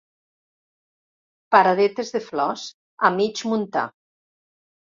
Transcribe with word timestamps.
Paradetes 1.57 2.11
de 2.17 2.23
flors 2.29 2.65
a 3.11 3.15
mig 3.21 3.45
muntar. 3.53 3.87